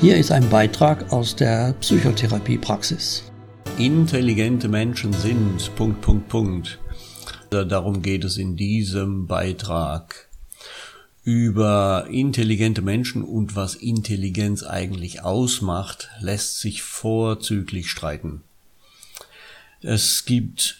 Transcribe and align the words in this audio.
Hier 0.00 0.16
ist 0.16 0.32
ein 0.32 0.48
Beitrag 0.48 1.12
aus 1.12 1.36
der 1.36 1.74
Psychotherapiepraxis. 1.74 3.22
Intelligente 3.76 4.66
Menschen 4.66 5.12
sind. 5.12 5.76
Punkt, 5.76 6.00
Punkt, 6.00 6.28
Punkt. 6.30 6.78
Darum 7.50 8.00
geht 8.00 8.24
es 8.24 8.38
in 8.38 8.56
diesem 8.56 9.26
Beitrag. 9.26 10.30
Über 11.22 12.06
intelligente 12.10 12.80
Menschen 12.80 13.22
und 13.22 13.56
was 13.56 13.74
Intelligenz 13.74 14.62
eigentlich 14.62 15.22
ausmacht, 15.22 16.08
lässt 16.18 16.60
sich 16.60 16.82
vorzüglich 16.82 17.90
streiten. 17.90 18.40
Es 19.82 20.24
gibt 20.24 20.78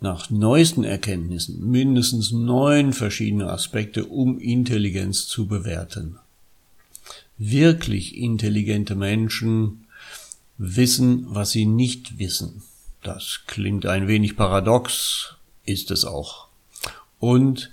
nach 0.00 0.28
neuesten 0.28 0.82
Erkenntnissen 0.82 1.70
mindestens 1.70 2.32
neun 2.32 2.92
verschiedene 2.92 3.48
Aspekte, 3.48 4.06
um 4.06 4.40
Intelligenz 4.40 5.28
zu 5.28 5.46
bewerten. 5.46 6.18
Wirklich 7.38 8.16
intelligente 8.16 8.94
Menschen 8.94 9.86
wissen, 10.56 11.26
was 11.28 11.50
sie 11.50 11.66
nicht 11.66 12.18
wissen. 12.18 12.62
Das 13.02 13.42
klingt 13.46 13.84
ein 13.84 14.08
wenig 14.08 14.36
paradox, 14.36 15.36
ist 15.64 15.90
es 15.90 16.04
auch. 16.04 16.48
Und 17.18 17.70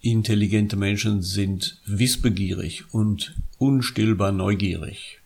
intelligente 0.00 0.76
Menschen 0.76 1.22
sind 1.22 1.78
wissbegierig 1.86 2.84
und 2.92 3.34
unstillbar 3.58 4.30
neugierig. 4.30 5.20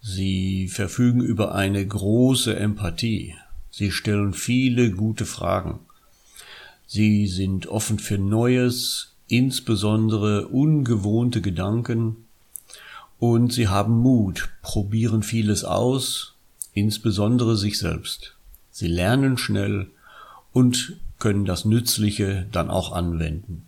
Sie 0.00 0.68
verfügen 0.68 1.20
über 1.20 1.54
eine 1.54 1.86
große 1.86 2.56
Empathie. 2.56 3.34
Sie 3.70 3.90
stellen 3.90 4.32
viele 4.32 4.90
gute 4.90 5.26
Fragen. 5.26 5.80
Sie 6.86 7.26
sind 7.26 7.66
offen 7.66 7.98
für 7.98 8.18
Neues, 8.18 9.14
insbesondere 9.28 10.48
ungewohnte 10.48 11.40
Gedanken 11.40 12.23
und 13.32 13.54
sie 13.54 13.68
haben 13.68 13.98
Mut, 14.00 14.50
probieren 14.60 15.22
vieles 15.22 15.64
aus, 15.64 16.34
insbesondere 16.74 17.56
sich 17.56 17.78
selbst. 17.78 18.36
Sie 18.70 18.86
lernen 18.86 19.38
schnell 19.38 19.90
und 20.52 20.98
können 21.18 21.46
das 21.46 21.64
Nützliche 21.64 22.46
dann 22.52 22.68
auch 22.68 22.92
anwenden. 22.92 23.64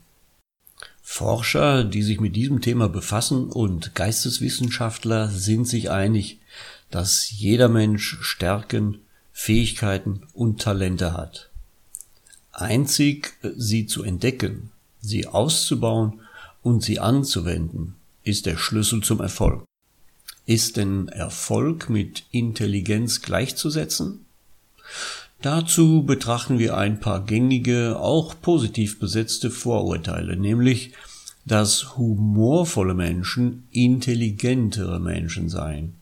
Forscher, 1.00 1.84
die 1.84 2.02
sich 2.02 2.20
mit 2.20 2.36
diesem 2.36 2.60
Thema 2.60 2.90
befassen 2.90 3.48
und 3.48 3.94
Geisteswissenschaftler 3.94 5.28
sind 5.30 5.66
sich 5.66 5.90
einig, 5.90 6.38
dass 6.90 7.30
jeder 7.30 7.70
Mensch 7.70 8.18
Stärken, 8.20 8.98
Fähigkeiten 9.32 10.26
und 10.34 10.60
Talente 10.60 11.14
hat. 11.14 11.48
Einzig 12.52 13.32
sie 13.56 13.86
zu 13.86 14.02
entdecken, 14.02 14.70
sie 15.00 15.26
auszubauen 15.26 16.20
und 16.62 16.82
sie 16.82 17.00
anzuwenden, 17.00 17.94
ist 18.26 18.44
der 18.44 18.56
Schlüssel 18.56 19.02
zum 19.02 19.20
Erfolg. 19.20 19.64
Ist 20.46 20.76
denn 20.76 21.08
Erfolg 21.08 21.88
mit 21.88 22.24
Intelligenz 22.32 23.22
gleichzusetzen? 23.22 24.26
Dazu 25.42 26.02
betrachten 26.02 26.58
wir 26.58 26.76
ein 26.76 26.98
paar 26.98 27.24
gängige, 27.24 27.98
auch 28.00 28.34
positiv 28.40 28.98
besetzte 28.98 29.50
Vorurteile, 29.50 30.36
nämlich, 30.36 30.92
dass 31.44 31.96
humorvolle 31.96 32.94
Menschen 32.94 33.68
intelligentere 33.70 34.98
Menschen 34.98 35.48
seien. 35.48 35.94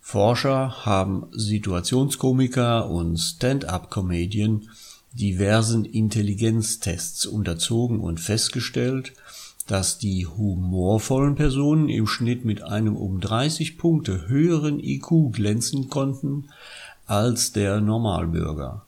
Forscher 0.00 0.86
haben 0.86 1.26
Situationskomiker 1.32 2.88
und 2.88 3.16
Stand-up-Comedien 3.16 4.70
diversen 5.12 5.84
Intelligenztests 5.84 7.26
unterzogen 7.26 7.98
und 7.98 8.20
festgestellt, 8.20 9.12
dass 9.70 9.98
die 9.98 10.26
humorvollen 10.26 11.36
Personen 11.36 11.88
im 11.88 12.08
Schnitt 12.08 12.44
mit 12.44 12.60
einem 12.62 12.96
um 12.96 13.20
30 13.20 13.78
Punkte 13.78 14.26
höheren 14.26 14.80
IQ 14.80 15.30
glänzen 15.32 15.88
konnten 15.88 16.48
als 17.06 17.52
der 17.52 17.80
Normalbürger. 17.80 18.84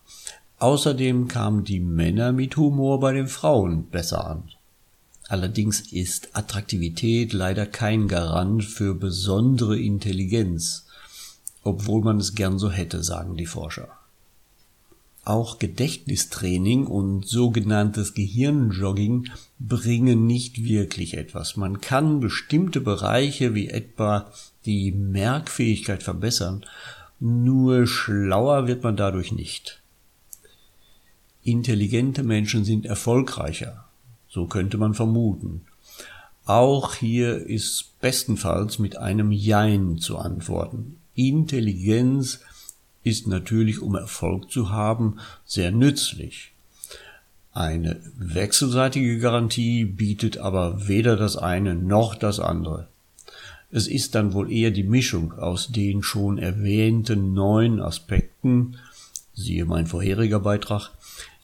Außerdem 0.58 1.28
kamen 1.28 1.62
die 1.62 1.78
Männer 1.78 2.32
mit 2.32 2.56
Humor 2.56 2.98
bei 2.98 3.12
den 3.12 3.28
Frauen 3.28 3.90
besser 3.90 4.28
an. 4.28 4.42
Allerdings 5.28 5.92
ist 5.92 6.30
Attraktivität 6.36 7.32
leider 7.32 7.64
kein 7.64 8.08
Garant 8.08 8.64
für 8.64 8.94
besondere 8.96 9.78
Intelligenz, 9.78 10.86
obwohl 11.62 12.02
man 12.02 12.18
es 12.18 12.34
gern 12.34 12.58
so 12.58 12.72
hätte, 12.72 13.04
sagen 13.04 13.36
die 13.36 13.46
Forscher. 13.46 14.01
Auch 15.24 15.60
Gedächtnistraining 15.60 16.86
und 16.86 17.26
sogenanntes 17.26 18.14
Gehirnjogging 18.14 19.30
bringen 19.60 20.26
nicht 20.26 20.64
wirklich 20.64 21.16
etwas. 21.16 21.56
Man 21.56 21.80
kann 21.80 22.18
bestimmte 22.18 22.80
Bereiche 22.80 23.54
wie 23.54 23.68
etwa 23.68 24.32
die 24.64 24.90
Merkfähigkeit 24.90 26.02
verbessern, 26.02 26.64
nur 27.20 27.86
schlauer 27.86 28.66
wird 28.66 28.82
man 28.82 28.96
dadurch 28.96 29.30
nicht. 29.30 29.80
Intelligente 31.44 32.24
Menschen 32.24 32.64
sind 32.64 32.84
erfolgreicher, 32.84 33.84
so 34.28 34.46
könnte 34.46 34.76
man 34.76 34.94
vermuten. 34.94 35.62
Auch 36.44 36.94
hier 36.94 37.46
ist 37.46 38.00
bestenfalls 38.00 38.80
mit 38.80 38.96
einem 38.96 39.30
Jein 39.30 39.98
zu 39.98 40.18
antworten. 40.18 40.98
Intelligenz 41.14 42.40
ist 43.04 43.26
natürlich, 43.26 43.80
um 43.80 43.94
Erfolg 43.94 44.50
zu 44.50 44.70
haben, 44.70 45.18
sehr 45.44 45.72
nützlich. 45.72 46.52
Eine 47.52 48.00
wechselseitige 48.16 49.18
Garantie 49.18 49.84
bietet 49.84 50.38
aber 50.38 50.88
weder 50.88 51.16
das 51.16 51.36
eine 51.36 51.74
noch 51.74 52.14
das 52.14 52.40
andere. 52.40 52.88
Es 53.70 53.86
ist 53.88 54.14
dann 54.14 54.32
wohl 54.32 54.50
eher 54.50 54.70
die 54.70 54.84
Mischung 54.84 55.32
aus 55.32 55.68
den 55.68 56.02
schon 56.02 56.38
erwähnten 56.38 57.34
neun 57.34 57.80
Aspekten, 57.80 58.76
siehe 59.34 59.64
mein 59.64 59.86
vorheriger 59.86 60.40
Beitrag, 60.40 60.90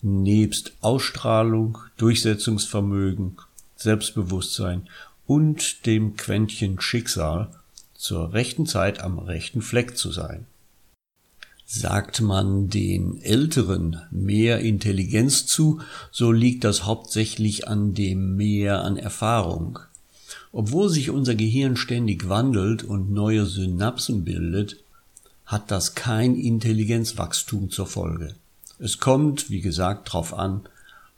nebst 0.02 0.72
Ausstrahlung, 0.80 1.78
Durchsetzungsvermögen, 1.96 3.36
Selbstbewusstsein 3.76 4.88
und 5.26 5.86
dem 5.86 6.16
Quäntchen 6.16 6.80
Schicksal, 6.80 7.48
zur 7.94 8.32
rechten 8.32 8.66
Zeit 8.66 9.00
am 9.00 9.18
rechten 9.18 9.60
Fleck 9.60 9.96
zu 9.96 10.12
sein. 10.12 10.46
Sagt 11.70 12.22
man 12.22 12.70
den 12.70 13.20
Älteren 13.20 14.00
mehr 14.10 14.60
Intelligenz 14.60 15.44
zu, 15.44 15.82
so 16.10 16.32
liegt 16.32 16.64
das 16.64 16.86
hauptsächlich 16.86 17.68
an 17.68 17.92
dem 17.92 18.36
Mehr 18.36 18.82
an 18.84 18.96
Erfahrung. 18.96 19.78
Obwohl 20.50 20.88
sich 20.88 21.10
unser 21.10 21.34
Gehirn 21.34 21.76
ständig 21.76 22.26
wandelt 22.30 22.84
und 22.84 23.12
neue 23.12 23.44
Synapsen 23.44 24.24
bildet, 24.24 24.78
hat 25.44 25.70
das 25.70 25.94
kein 25.94 26.36
Intelligenzwachstum 26.36 27.70
zur 27.70 27.86
Folge. 27.86 28.34
Es 28.78 28.98
kommt, 28.98 29.50
wie 29.50 29.60
gesagt, 29.60 30.10
drauf 30.10 30.32
an, 30.32 30.62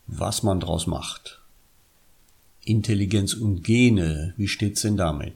was 0.05 0.43
man 0.43 0.59
draus 0.59 0.85
macht. 0.85 1.39
Intelligenz 2.65 3.35
und 3.35 3.63
Gene, 3.63 4.33
wie 4.35 4.49
steht's 4.49 4.81
denn 4.81 4.97
damit? 4.97 5.35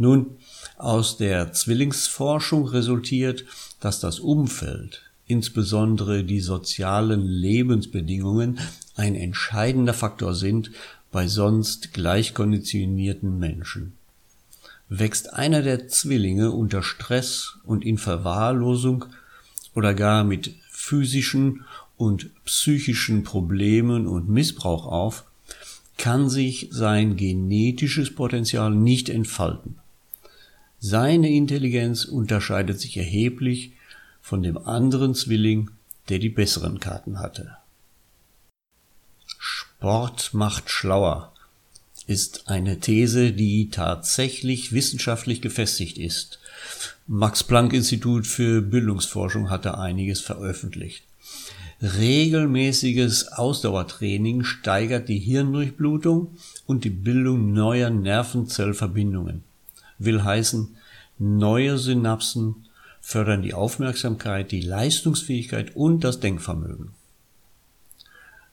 Nun, 0.00 0.36
aus 0.76 1.16
der 1.16 1.52
Zwillingsforschung 1.52 2.68
resultiert, 2.68 3.44
dass 3.80 3.98
das 3.98 4.20
Umfeld, 4.20 5.02
insbesondere 5.26 6.22
die 6.22 6.40
sozialen 6.40 7.26
Lebensbedingungen, 7.26 8.60
ein 8.94 9.16
entscheidender 9.16 9.94
Faktor 9.94 10.34
sind 10.34 10.70
bei 11.10 11.26
sonst 11.26 11.92
gleich 11.92 12.32
konditionierten 12.32 13.40
Menschen. 13.40 13.94
Wächst 14.88 15.32
einer 15.32 15.62
der 15.62 15.88
Zwillinge 15.88 16.52
unter 16.52 16.84
Stress 16.84 17.58
und 17.64 17.84
in 17.84 17.98
Verwahrlosung 17.98 19.04
oder 19.74 19.94
gar 19.94 20.22
mit 20.22 20.54
physischen 20.70 21.64
und 21.96 22.30
psychischen 22.44 23.24
Problemen 23.24 24.06
und 24.06 24.28
Missbrauch 24.28 24.86
auf, 24.86 25.24
kann 25.96 26.30
sich 26.30 26.68
sein 26.70 27.16
genetisches 27.16 28.14
Potenzial 28.14 28.70
nicht 28.70 29.08
entfalten. 29.08 29.80
Seine 30.80 31.30
Intelligenz 31.30 32.04
unterscheidet 32.04 32.80
sich 32.80 32.96
erheblich 32.96 33.72
von 34.20 34.42
dem 34.42 34.56
anderen 34.58 35.14
Zwilling, 35.14 35.70
der 36.08 36.18
die 36.18 36.28
besseren 36.28 36.78
Karten 36.78 37.18
hatte. 37.18 37.56
Sport 39.26 40.34
macht 40.34 40.70
schlauer 40.70 41.32
ist 42.08 42.48
eine 42.48 42.80
These, 42.80 43.32
die 43.32 43.68
tatsächlich 43.68 44.72
wissenschaftlich 44.72 45.42
gefestigt 45.42 45.98
ist. 45.98 46.40
Max 47.06 47.44
Planck 47.44 47.74
Institut 47.74 48.26
für 48.26 48.62
Bildungsforschung 48.62 49.50
hatte 49.50 49.76
einiges 49.76 50.22
veröffentlicht. 50.22 51.04
Regelmäßiges 51.82 53.32
Ausdauertraining 53.32 54.42
steigert 54.42 55.08
die 55.08 55.18
Hirndurchblutung 55.18 56.38
und 56.66 56.84
die 56.84 56.90
Bildung 56.90 57.52
neuer 57.52 57.90
Nervenzellverbindungen 57.90 59.44
will 59.98 60.24
heißen, 60.24 60.76
neue 61.18 61.78
Synapsen 61.78 62.66
fördern 63.00 63.42
die 63.42 63.54
Aufmerksamkeit, 63.54 64.52
die 64.52 64.60
Leistungsfähigkeit 64.60 65.74
und 65.74 66.04
das 66.04 66.20
Denkvermögen. 66.20 66.90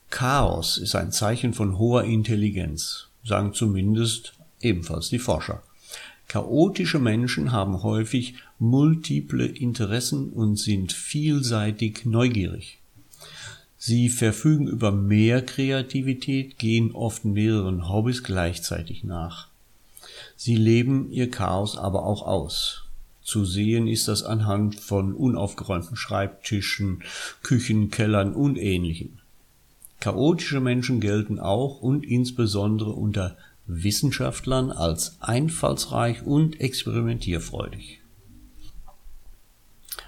Chaos 0.09 0.77
ist 0.77 0.95
ein 0.95 1.11
Zeichen 1.11 1.53
von 1.53 1.77
hoher 1.77 2.05
Intelligenz, 2.05 3.07
sagen 3.23 3.53
zumindest 3.53 4.33
ebenfalls 4.61 5.09
die 5.09 5.19
Forscher. 5.19 5.61
Chaotische 6.27 6.99
Menschen 6.99 7.51
haben 7.51 7.83
häufig 7.83 8.35
multiple 8.57 9.45
Interessen 9.45 10.29
und 10.29 10.57
sind 10.57 10.93
vielseitig 10.93 12.05
neugierig. 12.05 12.79
Sie 13.77 14.09
verfügen 14.09 14.67
über 14.67 14.91
mehr 14.91 15.45
Kreativität, 15.45 16.57
gehen 16.57 16.93
oft 16.93 17.25
mehreren 17.25 17.87
Hobbys 17.87 18.23
gleichzeitig 18.23 19.03
nach. 19.03 19.49
Sie 20.35 20.55
leben 20.55 21.11
ihr 21.11 21.31
Chaos 21.31 21.77
aber 21.77 22.05
auch 22.05 22.23
aus. 22.23 22.83
Zu 23.21 23.43
sehen 23.43 23.87
ist 23.87 24.07
das 24.07 24.23
anhand 24.23 24.75
von 24.75 25.13
unaufgeräumten 25.13 25.95
Schreibtischen, 25.95 27.03
Küchen, 27.41 27.89
Kellern 27.89 28.33
und 28.33 28.57
ähnlichem. 28.57 29.17
Chaotische 29.99 30.59
Menschen 30.59 30.99
gelten 30.99 31.39
auch 31.39 31.81
und 31.81 32.05
insbesondere 32.05 32.91
unter 32.91 33.35
Wissenschaftlern 33.65 34.71
als 34.71 35.17
einfallsreich 35.21 36.23
und 36.23 36.61
experimentierfreudig. 36.61 38.01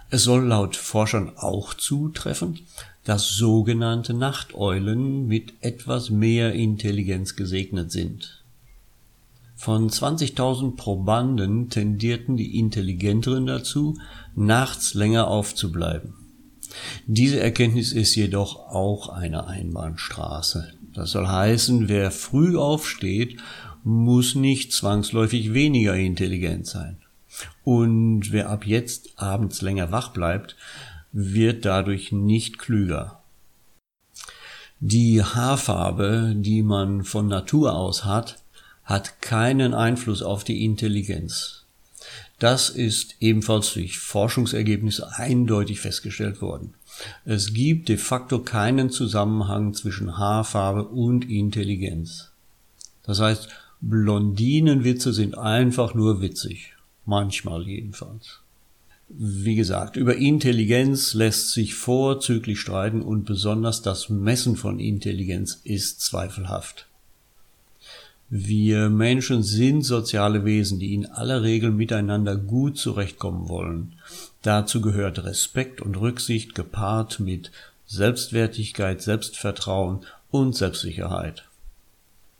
Es 0.10 0.24
soll 0.24 0.46
laut 0.46 0.76
Forschern 0.76 1.32
auch 1.36 1.74
zutreffen, 1.74 2.60
dass 3.04 3.30
sogenannte 3.30 4.14
Nachteulen 4.14 5.28
mit 5.28 5.54
etwas 5.62 6.10
mehr 6.10 6.54
Intelligenz 6.54 7.36
gesegnet 7.36 7.92
sind. 7.92 8.44
Von 9.58 9.90
20.000 9.90 10.76
Probanden 10.76 11.70
tendierten 11.70 12.38
die 12.38 12.60
Intelligenteren 12.60 13.48
dazu, 13.48 13.98
nachts 14.36 14.94
länger 14.94 15.28
aufzubleiben. 15.28 16.14
Diese 17.08 17.40
Erkenntnis 17.40 17.92
ist 17.92 18.14
jedoch 18.14 18.70
auch 18.70 19.10
eine 19.10 19.48
Einbahnstraße. 19.48 20.74
Das 20.94 21.10
soll 21.10 21.28
heißen, 21.28 21.90
wer 21.90 22.12
früh 22.12 22.56
aufsteht, 22.56 23.40
muss 23.84 24.36
nicht 24.36 24.74
zwangsläufig 24.74 25.56
weniger 25.56 25.96
intelligent 25.96 26.68
sein. 26.68 26.98
Und 27.64 28.32
wer 28.32 28.50
ab 28.50 28.66
jetzt 28.66 29.10
abends 29.16 29.62
länger 29.62 29.92
wach 29.92 30.10
bleibt, 30.10 30.56
wird 31.12 31.66
dadurch 31.66 32.12
nicht 32.12 32.60
klüger. 32.60 33.24
Die 34.80 35.24
Haarfarbe, 35.24 36.36
die 36.38 36.62
man 36.62 37.04
von 37.04 37.28
Natur 37.28 37.76
aus 37.76 38.06
hat, 38.06 38.38
hat 38.88 39.22
keinen 39.22 39.74
Einfluss 39.74 40.24
auf 40.24 40.46
die 40.46 40.64
Intelligenz. 40.64 41.66
Das 42.40 42.70
ist 42.70 43.16
ebenfalls 43.20 43.74
durch 43.74 44.00
Forschungsergebnisse 44.00 45.14
eindeutig 45.18 45.82
festgestellt 45.82 46.42
worden. 46.42 46.74
Es 47.26 47.54
gibt 47.54 47.90
de 47.90 47.98
facto 47.98 48.40
keinen 48.40 48.90
Zusammenhang 48.90 49.74
zwischen 49.74 50.18
Haarfarbe 50.18 50.88
und 50.88 51.30
Intelligenz. 51.30 52.32
Das 53.04 53.20
heißt, 53.20 53.50
Blondinenwitze 53.82 55.12
sind 55.12 55.38
einfach 55.38 55.94
nur 55.94 56.22
witzig. 56.22 56.74
Manchmal 57.06 57.68
jedenfalls. 57.68 58.40
Wie 59.10 59.56
gesagt, 59.56 59.98
über 59.98 60.16
Intelligenz 60.16 61.14
lässt 61.14 61.52
sich 61.52 61.76
vorzüglich 61.76 62.60
streiten 62.60 63.02
und 63.02 63.26
besonders 63.26 63.82
das 63.82 64.10
Messen 64.10 64.56
von 64.56 64.80
Intelligenz 64.80 65.60
ist 65.64 66.02
zweifelhaft. 66.02 66.88
Wir 68.30 68.90
Menschen 68.90 69.42
sind 69.42 69.84
soziale 69.84 70.44
Wesen, 70.44 70.80
die 70.80 70.94
in 70.94 71.06
aller 71.06 71.44
Regel 71.44 71.72
miteinander 71.72 72.36
gut 72.36 72.78
zurechtkommen 72.78 73.48
wollen. 73.48 73.94
Dazu 74.42 74.82
gehört 74.82 75.24
Respekt 75.24 75.82
und 75.82 75.96
Rücksicht 75.96 76.54
gepaart 76.54 77.22
mit 77.22 77.52
Selbstwertigkeit, 77.86 79.02
Selbstvertrauen 79.02 80.06
und 80.30 80.58
Selbstsicherheit. 80.58 81.46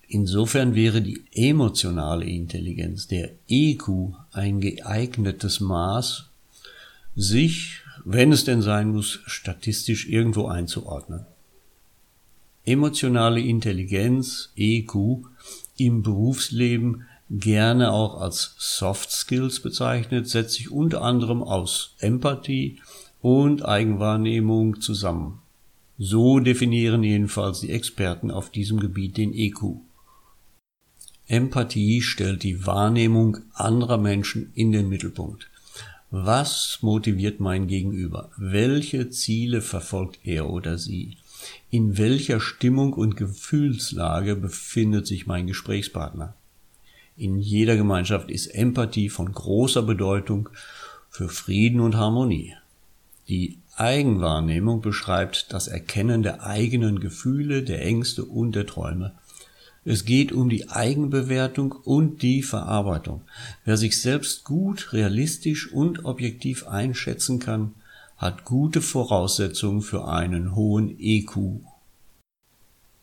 Insofern 0.10 0.76
wäre 0.76 1.02
die 1.02 1.24
emotionale 1.34 2.26
Intelligenz, 2.26 3.08
der 3.08 3.32
EQ, 3.48 4.14
ein 4.32 4.60
geeignetes 4.60 5.62
Maß, 5.62 6.26
sich, 7.16 7.82
wenn 8.04 8.34
es 8.34 8.44
denn 8.44 8.62
sein 8.62 8.90
muss, 8.90 9.20
statistisch 9.26 10.08
irgendwo 10.08 10.48
einzuordnen. 10.48 11.26
Emotionale 12.66 13.40
Intelligenz, 13.40 14.50
EQ, 14.58 15.24
im 15.78 16.04
Berufsleben 16.04 17.06
gerne 17.30 17.92
auch 17.92 18.22
als 18.22 18.56
Soft 18.58 19.12
Skills 19.12 19.60
bezeichnet, 19.62 20.28
setzt 20.30 20.56
sich 20.56 20.72
unter 20.72 21.02
anderem 21.02 21.44
aus 21.44 21.96
Empathie 22.00 22.80
und 23.22 23.66
Eigenwahrnehmung 23.66 24.80
zusammen. 24.82 25.40
So 25.98 26.40
definieren 26.40 27.04
jedenfalls 27.04 27.62
die 27.62 27.72
Experten 27.72 28.30
auf 28.32 28.52
diesem 28.52 28.80
Gebiet 28.80 29.18
den 29.18 29.34
EQ. 29.34 29.78
Empathie 31.28 32.02
stellt 32.02 32.44
die 32.44 32.66
Wahrnehmung 32.66 33.40
anderer 33.54 33.98
Menschen 33.98 34.52
in 34.54 34.72
den 34.72 34.88
Mittelpunkt. 34.88 35.50
Was 36.10 36.80
motiviert 36.82 37.42
mein 37.42 37.68
Gegenüber? 37.68 38.32
Welche 38.38 39.10
Ziele 39.10 39.62
verfolgt 39.62 40.20
er 40.24 40.50
oder 40.50 40.78
sie? 40.78 41.18
In 41.70 41.98
welcher 41.98 42.40
Stimmung 42.40 42.94
und 42.94 43.18
Gefühlslage 43.18 44.36
befindet 44.36 45.08
sich 45.08 45.28
mein 45.28 45.48
Gesprächspartner? 45.48 46.36
In 47.18 47.40
jeder 47.40 47.76
Gemeinschaft 47.76 48.30
ist 48.30 48.48
Empathie 48.48 49.10
von 49.10 49.32
großer 49.32 49.82
Bedeutung 49.82 50.50
für 51.10 51.30
Frieden 51.30 51.80
und 51.80 51.96
Harmonie. 51.96 52.54
Die 53.28 53.58
Eigenwahrnehmung 53.76 54.82
beschreibt 54.82 55.52
das 55.52 55.68
Erkennen 55.68 56.24
der 56.24 56.44
eigenen 56.44 57.00
Gefühle, 57.00 57.64
der 57.64 57.84
Ängste 57.84 58.24
und 58.24 58.56
der 58.56 58.66
Träume. 58.66 59.14
Es 59.84 60.04
geht 60.04 60.32
um 60.32 60.50
die 60.50 60.70
Eigenbewertung 60.70 61.72
und 61.72 62.22
die 62.22 62.44
Verarbeitung. 62.44 63.22
Wer 63.66 63.78
sich 63.78 64.02
selbst 64.02 64.44
gut, 64.44 64.92
realistisch 64.94 65.72
und 65.72 66.06
objektiv 66.06 66.68
einschätzen 66.68 67.40
kann, 67.40 67.74
hat 68.18 68.46
gute 68.46 68.82
Voraussetzungen 68.82 69.82
für 69.82 70.08
einen 70.08 70.56
hohen 70.56 71.00
EQ. 71.00 71.62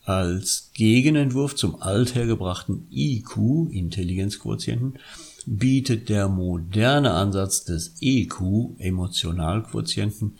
Als 0.03 0.69
Gegenentwurf 0.75 1.55
zum 1.55 1.81
althergebrachten 1.81 2.87
IQ, 2.91 3.71
Intelligenzquotienten, 3.71 4.99
bietet 5.47 6.09
der 6.09 6.27
moderne 6.27 7.11
Ansatz 7.13 7.63
des 7.63 7.95
EQ, 8.01 8.77
Emotionalquotienten, 8.77 10.37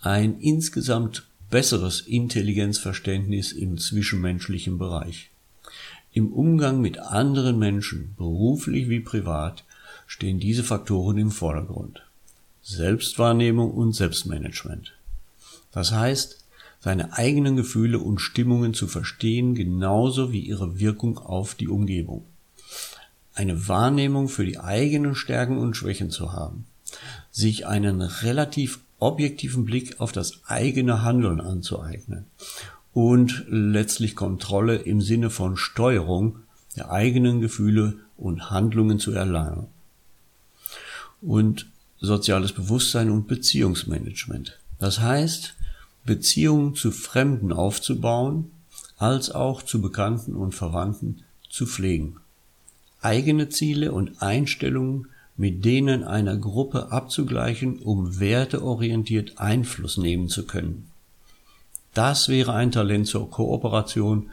ein 0.00 0.38
insgesamt 0.40 1.26
besseres 1.48 2.02
Intelligenzverständnis 2.02 3.52
im 3.52 3.78
zwischenmenschlichen 3.78 4.78
Bereich. 4.78 5.30
Im 6.12 6.32
Umgang 6.32 6.80
mit 6.80 6.98
anderen 6.98 7.58
Menschen, 7.58 8.14
beruflich 8.16 8.88
wie 8.88 9.00
privat, 9.00 9.64
stehen 10.06 10.40
diese 10.40 10.64
Faktoren 10.64 11.16
im 11.18 11.30
Vordergrund. 11.30 12.02
Selbstwahrnehmung 12.68 13.72
und 13.72 13.94
Selbstmanagement. 13.94 14.92
Das 15.72 15.92
heißt, 15.92 16.44
seine 16.80 17.14
eigenen 17.14 17.56
Gefühle 17.56 17.98
und 17.98 18.20
Stimmungen 18.20 18.74
zu 18.74 18.86
verstehen, 18.86 19.54
genauso 19.54 20.32
wie 20.32 20.40
ihre 20.40 20.78
Wirkung 20.78 21.16
auf 21.16 21.54
die 21.54 21.68
Umgebung. 21.68 22.26
Eine 23.34 23.68
Wahrnehmung 23.68 24.28
für 24.28 24.44
die 24.44 24.60
eigenen 24.60 25.14
Stärken 25.14 25.56
und 25.56 25.78
Schwächen 25.78 26.10
zu 26.10 26.34
haben. 26.34 26.66
Sich 27.30 27.66
einen 27.66 28.02
relativ 28.02 28.80
objektiven 28.98 29.64
Blick 29.64 29.98
auf 29.98 30.12
das 30.12 30.42
eigene 30.44 31.02
Handeln 31.02 31.40
anzueignen. 31.40 32.26
Und 32.92 33.46
letztlich 33.48 34.14
Kontrolle 34.14 34.76
im 34.76 35.00
Sinne 35.00 35.30
von 35.30 35.56
Steuerung 35.56 36.40
der 36.76 36.90
eigenen 36.90 37.40
Gefühle 37.40 37.94
und 38.18 38.50
Handlungen 38.50 38.98
zu 38.98 39.12
erlangen. 39.12 39.68
Und 41.22 41.66
soziales 42.00 42.52
Bewusstsein 42.52 43.10
und 43.10 43.26
Beziehungsmanagement. 43.26 44.58
Das 44.78 45.00
heißt, 45.00 45.54
Beziehungen 46.04 46.74
zu 46.74 46.90
Fremden 46.90 47.52
aufzubauen, 47.52 48.50
als 48.96 49.30
auch 49.30 49.62
zu 49.62 49.80
Bekannten 49.80 50.34
und 50.34 50.54
Verwandten 50.54 51.22
zu 51.48 51.66
pflegen. 51.66 52.16
Eigene 53.00 53.48
Ziele 53.48 53.92
und 53.92 54.22
Einstellungen 54.22 55.08
mit 55.36 55.64
denen 55.64 56.02
einer 56.02 56.36
Gruppe 56.36 56.90
abzugleichen, 56.90 57.78
um 57.78 58.18
werteorientiert 58.18 59.38
Einfluss 59.38 59.96
nehmen 59.96 60.28
zu 60.28 60.44
können. 60.44 60.90
Das 61.94 62.28
wäre 62.28 62.54
ein 62.54 62.72
Talent 62.72 63.06
zur 63.06 63.30
Kooperation 63.30 64.30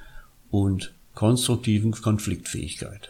und 0.50 0.94
konstruktiven 1.14 1.92
Konfliktfähigkeit. 1.92 3.10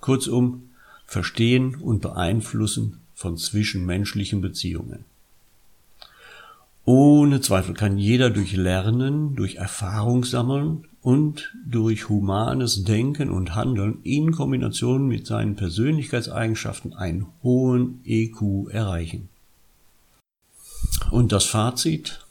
Kurzum, 0.00 0.70
verstehen 1.06 1.76
und 1.76 2.02
beeinflussen 2.02 3.00
von 3.16 3.38
zwischenmenschlichen 3.38 4.42
Beziehungen. 4.42 5.06
Ohne 6.84 7.40
Zweifel 7.40 7.74
kann 7.74 7.98
jeder 7.98 8.30
durch 8.30 8.54
Lernen, 8.54 9.34
durch 9.34 9.56
Erfahrung 9.56 10.22
sammeln 10.22 10.84
und 11.00 11.52
durch 11.66 12.08
humanes 12.10 12.84
Denken 12.84 13.30
und 13.30 13.54
Handeln 13.54 13.98
in 14.04 14.32
Kombination 14.32 15.08
mit 15.08 15.26
seinen 15.26 15.56
Persönlichkeitseigenschaften 15.56 16.92
einen 16.92 17.26
hohen 17.42 18.00
EQ 18.04 18.68
erreichen. 18.70 19.30
Und 21.10 21.32
das 21.32 21.44
Fazit? 21.46 22.24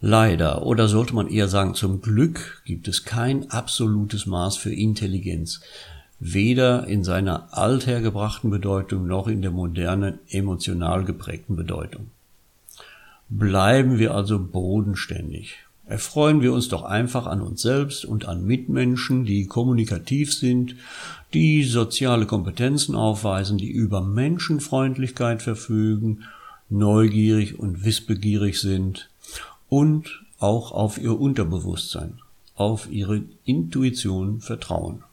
Leider, 0.00 0.66
oder 0.66 0.88
sollte 0.88 1.14
man 1.14 1.28
eher 1.28 1.48
sagen 1.48 1.74
zum 1.74 2.02
Glück, 2.02 2.62
gibt 2.66 2.88
es 2.88 3.04
kein 3.04 3.50
absolutes 3.50 4.26
Maß 4.26 4.56
für 4.56 4.72
Intelligenz. 4.72 5.60
Weder 6.18 6.86
in 6.86 7.04
seiner 7.04 7.56
althergebrachten 7.56 8.50
Bedeutung 8.50 9.06
noch 9.06 9.28
in 9.28 9.42
der 9.42 9.50
modernen 9.50 10.18
emotional 10.30 11.04
geprägten 11.04 11.56
Bedeutung. 11.56 12.08
Bleiben 13.28 13.98
wir 13.98 14.14
also 14.14 14.38
bodenständig. 14.38 15.56
Erfreuen 15.86 16.42
wir 16.42 16.52
uns 16.52 16.68
doch 16.68 16.82
einfach 16.82 17.26
an 17.26 17.40
uns 17.40 17.62
selbst 17.62 18.04
und 18.04 18.26
an 18.26 18.44
Mitmenschen, 18.44 19.24
die 19.24 19.46
kommunikativ 19.46 20.34
sind, 20.34 20.74
die 21.32 21.62
soziale 21.64 22.26
Kompetenzen 22.26 22.96
aufweisen, 22.96 23.58
die 23.58 23.70
über 23.70 24.00
Menschenfreundlichkeit 24.00 25.42
verfügen, 25.42 26.24
neugierig 26.68 27.58
und 27.58 27.84
wissbegierig 27.84 28.60
sind 28.60 29.08
und 29.68 30.22
auch 30.38 30.72
auf 30.72 30.98
ihr 30.98 31.18
Unterbewusstsein, 31.18 32.18
auf 32.56 32.90
ihre 32.90 33.22
Intuition 33.44 34.40
vertrauen. 34.40 35.04